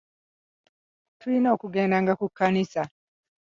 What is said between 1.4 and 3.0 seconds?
okugendanga ku kkanisa.